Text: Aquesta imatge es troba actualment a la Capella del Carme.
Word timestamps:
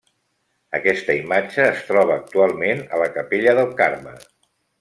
Aquesta 0.77 1.17
imatge 1.19 1.67
es 1.73 1.83
troba 1.91 2.17
actualment 2.23 2.83
a 2.97 3.05
la 3.05 3.13
Capella 3.19 3.57
del 3.61 3.73
Carme. 3.83 4.19